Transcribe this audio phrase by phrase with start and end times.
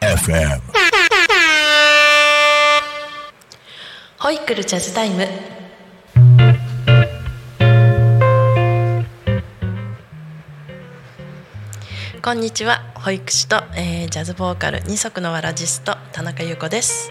[0.00, 0.60] FM.
[4.18, 5.26] ホイックルジャズタイム。
[12.22, 12.84] こんにちは。
[12.94, 17.10] 保育士と、えージャズボーカル二足のわらジスト田中優子です、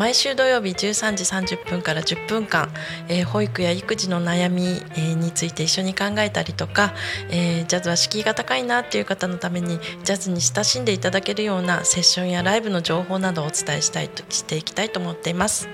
[0.00, 1.24] 毎週土曜日13時
[1.56, 2.70] 30分から10分間、
[3.10, 6.94] えー保育や育児の悩み、えーについて一緒に考えたりとか、
[7.28, 15.68] えージャズは敷居が高いなっていう方のためにジャズに親しんでいただけるようなセッションやライブの情報などをお伝えしたいとしていきたいと思っています。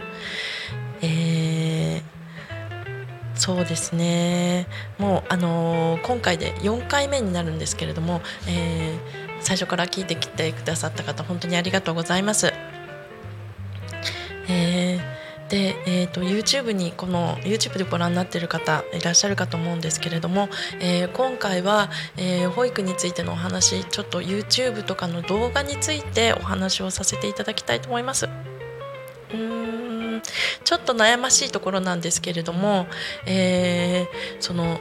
[1.02, 2.02] えー
[3.36, 4.66] そうですね
[4.98, 12.52] もう、あのー今回で4回目になるんですけれども、えー最初から聞いてきてくださった方本当にありがとうございます。
[14.56, 20.48] えーで、えー、と YouTube にこの YouTube でご覧になっている方いらっしゃるかと思うんですけれども、
[20.80, 28.28] えー今回は、えー保育についてのお話ちょっと YouTube とかの動画についてお話をさせていただきたいと思います。
[29.32, 30.22] うん
[30.64, 32.88] ちょっと悩ましいところなんですけれども、
[33.26, 34.06] えー
[34.40, 34.80] その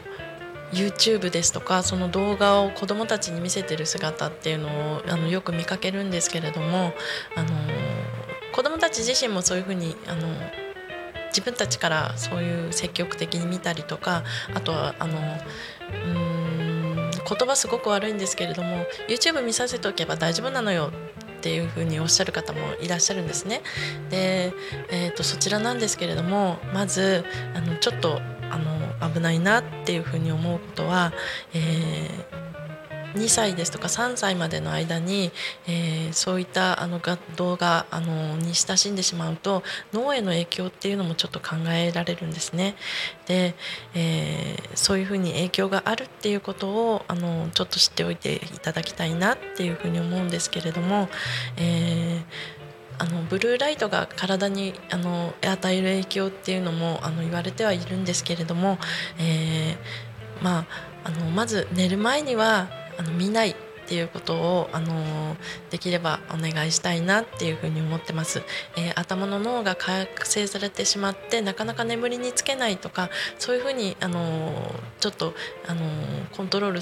[0.74, 6.94] YouTube ですとかその動画を子どもたちに見せてる姿っていうのをあのよく見かけるんですけれども、
[7.36, 7.50] あの
[8.56, 10.30] 子どもたち自身もそういうふうにあの
[11.28, 15.20] 自分たちからそういう積極的に見たりとかあとはあの
[16.06, 16.10] う
[17.10, 20.92] ん言葉すごく悪いんですけれども YouTube 見させておけば大丈夫なのよ
[21.38, 23.62] っていうふうにおっしゃる方もいらっしゃるんですね。
[24.10, 24.54] で、
[24.90, 31.12] えー、とそちらなんですけれどもまずあのちょっとあの危ないなっていうふうに思うことは、
[31.54, 32.45] えー
[33.16, 35.32] 2歳ですとか3歳までの間に、
[35.68, 37.02] えーそういったあの
[37.36, 39.64] 動画あのに親しんでしまうと
[39.94, 42.76] 脳への影響っていうのもちょっと考えられるんですね。
[43.26, 43.56] で、
[43.94, 51.10] えーそういうふうに影響があるっていうことをあのちょっと知っておいていただきたいなっていうふうに思うんですけれども、
[51.58, 52.56] えー
[52.98, 58.78] あのブルーライトが体にあの与える影響っていうのもあの言われてはいるんですけれども、
[59.20, 60.66] えーまあ、
[61.04, 65.38] あのまず寝る前にはあの見ないっていうことをあの
[65.70, 68.42] できればお願いしたいなっていうふうに思ってます、
[68.78, 75.34] えー頭の脳が覚醒されてしまってなかなか眠りにつけないとかそういうふうにあのちょっと
[75.68, 75.82] あの
[76.32, 76.82] コントロール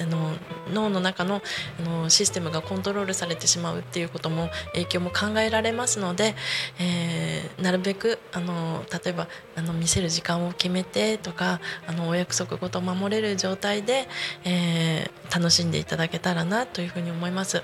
[0.00, 0.32] あの
[0.72, 1.42] 脳の中の
[1.80, 6.34] あのシステムがコントロールされてしまうっていうことも影響も考えられますので、
[6.78, 9.26] えーなるべくあの例えば
[9.56, 14.06] あの見せる時間を決めてとかあのお約束事を守れる状態で、
[14.44, 17.62] えー楽しんでいただけたらなというふうに思います。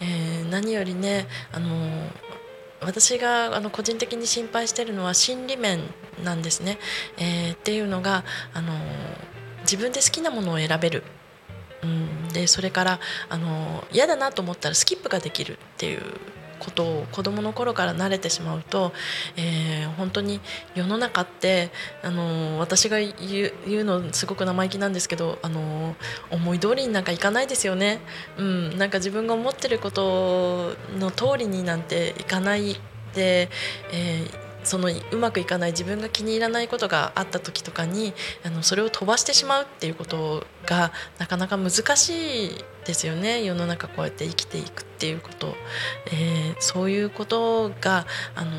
[0.00, 1.68] えー何よりねあの
[2.82, 5.80] 私があの個人的に心配しているのは心理面
[6.24, 6.78] なんですね。
[7.18, 8.24] えーっていうのが
[8.54, 8.72] あの
[9.62, 11.04] 自分で好きなものを選べる、
[12.40, 16.00] でそれからあの嫌だなと思ったらスキップができるっていう
[16.58, 18.92] ことを子どもの頃から慣れてしまうと、
[19.36, 20.40] えー本当に
[20.74, 21.70] 世の中って
[22.02, 25.94] あの私が言う言うのすごく生意気なんですけどあの
[26.30, 28.00] 思い通りになんかいかないですよね、
[28.38, 32.80] うん、なんか自分が思ってることの通りになんていかない
[33.14, 33.50] で、
[33.92, 38.12] えーそのうまくいかない自分が気に入らないことがあった時とかに
[38.44, 43.44] あのそれを飛ばしてしまうっていうことがなかなか難しいですよね。
[43.44, 45.54] 世の中こうやって生きていくっていうこと、
[46.06, 48.50] えーそういうことがあの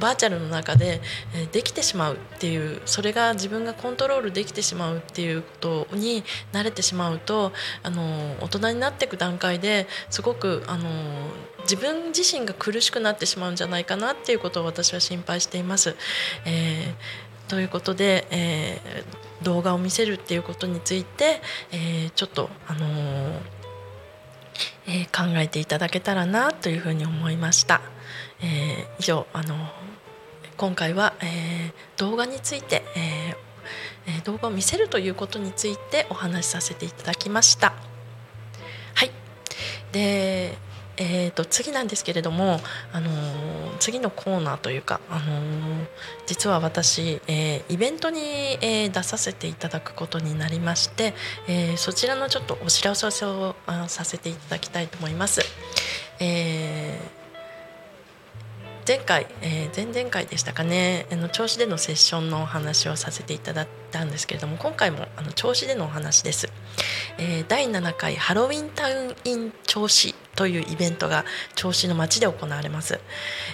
[0.00, 1.00] バーチャルの中で、
[1.34, 10.88] えできてしまうっていうそれが自分がコントロールできてしまうっていうことに慣れてしまうとあの大人になっていく段階ですごくあの
[11.68, 15.96] 自分自身が苦しくなってしまうんじゃないかなっていうことを私は心配しています。
[16.46, 21.40] えーということで、えー動画を見せるっていうことについて、
[21.70, 23.40] えちょっと、あの
[24.88, 27.80] え考えていただけたらなというふうに思いました。
[28.42, 29.54] え以上あの
[30.56, 33.48] 今回は、え動画について、えー
[34.24, 37.74] 動画を見せるということについてお話しさせていただきました。
[38.94, 39.10] はい
[39.92, 40.56] で
[40.98, 42.60] えー、と次なんですけれども、
[42.92, 45.86] あのー次のコーナーというか、あのー
[46.26, 48.20] 実は私、えーイベントに、
[48.60, 51.14] えー出させていただくことになりまして、
[51.46, 53.54] えーそちらのちょっとお知らせを
[53.86, 55.40] させていただきたいと思います。
[56.20, 57.17] えー
[58.88, 61.06] 前回、えー、前々回でしたかね。
[61.12, 66.50] あの銚子でのセッションのお話をさせていただいたんですけれども今回もあの銚子でのお話です、
[67.18, 72.98] えー、第7回ハロウィンタウンイン銚子というイベントが銚子の街で行われます、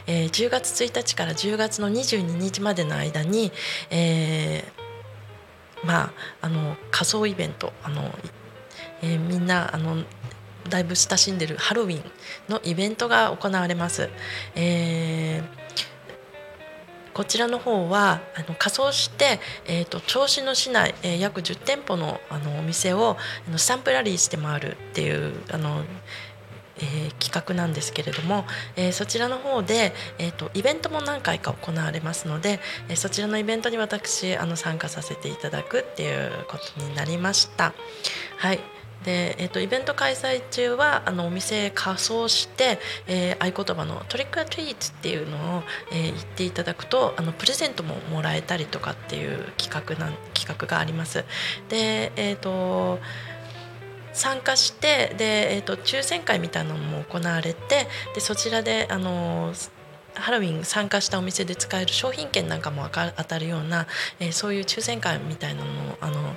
[0.07, 3.51] えー、10月1日から10月の22日までの間に、
[3.91, 8.09] えー、まああの仮装イベントあの、
[9.03, 10.05] えー、みんなあの
[10.69, 12.03] だいぶ親しんでるハロウィン
[12.49, 14.09] のイベントが行われます。
[14.55, 15.65] えー
[17.15, 23.17] こちらの方はあの仮装して、えーと、銚子の市内、えー、約10店舗のあのお店を
[23.49, 25.85] あのスタンプラリーして回るっていうあの、
[26.79, 28.45] えー、企画なんですけれども、
[28.75, 32.59] えー、そちらの方で、えーと、イベントも何回か行われますので、
[32.89, 37.75] えそちらのイベントに私あの参加させていただくっていうことになりました。
[38.39, 38.59] はい
[39.05, 45.62] で、えーと、イベント開催中はあのお店仮装して、えー、合言葉の「トリックアトリート」っていうのを、
[45.93, 51.25] えー、言っていただくとあのプレゼントももらえたりとかっていう企画なん企画があります。
[51.69, 52.99] で、えーと
[54.15, 59.53] 参加してで、えーと、抽選会みたいなのも行われてでそちらであの
[60.15, 63.87] ハロウィン参加したお店で使える商品券なんかも当たるような、
[64.21, 66.34] えー、そういう抽選会みたいなのもあの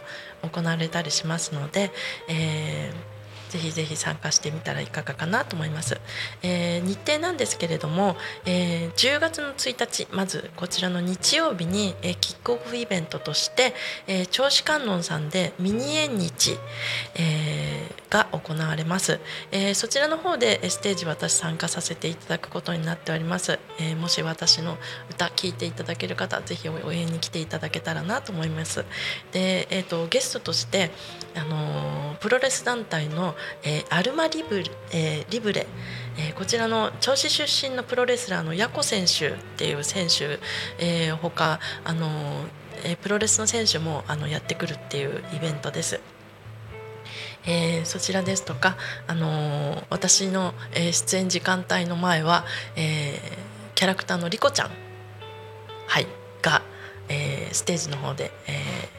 [0.57, 1.91] 行われたりしますので、
[2.27, 3.17] えー
[3.49, 5.99] ぜひぜひ参加してみたらいかがかなと思います、
[6.43, 13.73] えー、日程なんですけれども、えー、10月の1日まずこちらの日曜日に、えー、キックオフイベントとして、
[14.07, 16.57] えー、銚子観音さんでミニ縁日、
[17.15, 19.19] えー、が行われます、
[19.51, 24.77] えー、そちらの方でステージ私参加させていただくことになっております、えー、もし私の
[25.11, 28.85] 歌聴いていただける方ぜひ応援に来ていただけたらなと思います。
[29.31, 30.91] で、えーと、ゲストとして
[31.35, 35.67] あのプロレス団体のえー、アルマリブ,、えー、リブレ、
[36.17, 40.39] えー、こちらの銚子出身のプロレスラーのヤコ選手っていう選手、
[40.79, 42.45] えー、他あの、
[42.83, 45.99] えー、プロレスの選手もあのやってくるっていうイベントです。
[47.47, 48.77] えー、そちらですとか、
[49.07, 52.45] あのー、私の、え、出演時間帯の前は、
[52.75, 54.69] えー、キャラクターのリコちゃん、
[55.87, 56.07] はい、
[56.41, 56.61] が、
[57.07, 58.96] えー、ステージの方で、えー、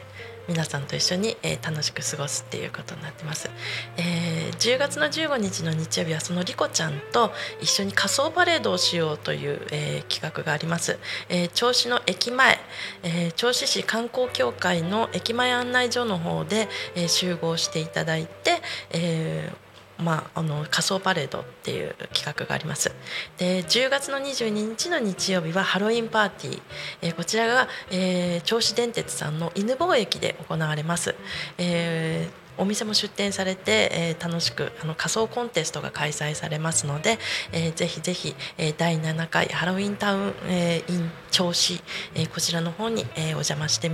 [0.49, 3.51] 皆さんと一緒に、えー、楽しく過ごすっていうことになってます、
[3.97, 7.31] えー、10月の15日の日曜日はそのリコちゃんと
[7.61, 10.97] 一緒に仮装パレードをしようという、えー、企画があります、
[11.29, 12.57] えー、銚子の駅前、
[13.03, 19.68] えー、銚子市観光協会の駅前案内所の方で、えー、集合していただいて、えー
[19.99, 22.91] まあ、あの仮装パレードっていう企画があります。
[23.37, 26.61] で10月の22日の日曜日はハロウィンパーティー、
[27.01, 31.15] えー、こちらが、えー、銚子電鉄さんの犬吠駅で行われます、
[31.57, 37.17] えーお店も出店されて、えー、楽しくあの仮装コンテストが開催されますので、
[37.53, 41.81] えー、ぜひぜひ、えー、第7回ハロウィンタウン、えー、イン銚子、
[42.15, 43.89] えー、こちらの方に、えー、お邪魔して、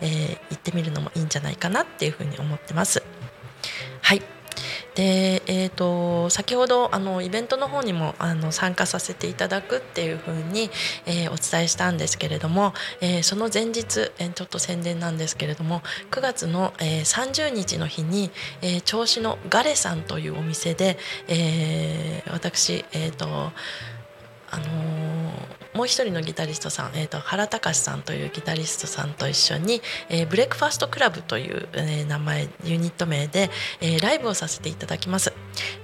[0.00, 3.02] えー、行ってみるのもいいんじゃないかなっていうふうに思ってます。
[4.00, 4.33] はい。
[4.94, 10.70] で、えーと、先ほどあのイベントの方にもあの参加させていただくっていうふうに、
[11.06, 18.30] えー、お伝えしたんですけれども、えー、その前日、えー、ちょっと宣伝なんですけれども9月の、えー、30日の日に、
[18.62, 20.96] えー、銚子のガレさんというお店で、
[21.28, 23.52] えー、私、えーと
[24.54, 25.13] あの
[25.74, 33.50] もう一人のギタリストさん、えーと、原隆さんというギタリストさんと一緒に、えー、 Breakfast Club という、えー、名前ユニット名で、
[33.80, 35.32] えー、ライブをさせていただきます、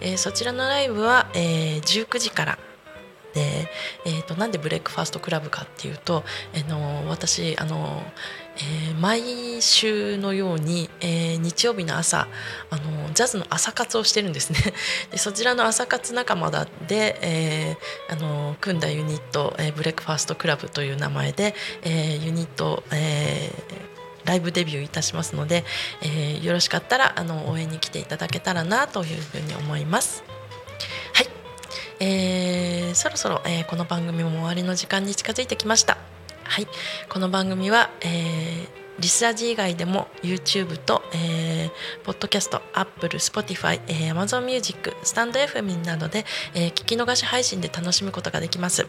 [0.00, 2.58] えー、そちらのライブは、えー、19時から
[3.34, 3.68] で、
[4.04, 8.02] えーと、なんで Breakfast Club かっていうと、えー、の私あの
[8.56, 12.28] えー、毎週のように、えー、日曜日の朝
[12.70, 14.58] あのジャズの朝活をしてるんですね
[15.10, 25.64] でそちらの朝活仲間で、えー、あの組んだユニット、えー、ブレックファーストクラブという名前で、えー、ユニット、えー、ライブデビューいたしますので、
[26.02, 30.22] えー、よろしかったらあの応援に来ていただけたらなというふうに思います。
[31.14, 31.28] はい、
[32.00, 32.39] えー、
[32.94, 35.99] そろそろ、えー、この番組も終わりの時間に近づいてきました。
[36.44, 36.66] はい、
[37.09, 38.68] この番組は、えー、
[38.99, 41.70] リスラジ以外でも YouTube と、えー、
[42.04, 48.87] ポッドキャスト、Apple、Spotify、えー、Amazon Music、スタンド FM などで、えー、聞き逃し配信で楽しむことができます。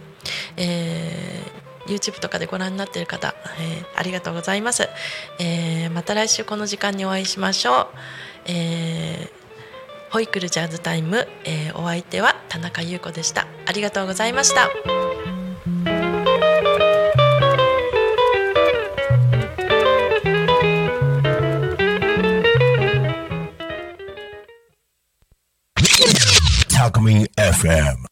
[0.57, 4.87] えー YouTube とかでご覧になっている方、えー、ありがとうございます、
[5.39, 7.87] えー、また来週この時間にお会いしましょう、
[8.45, 9.40] えー、
[10.11, 14.69] ホイクルジャズタイム、えー、お相手は田中優子でしたありがとうございました
[26.91, 28.05] Alchemy FM.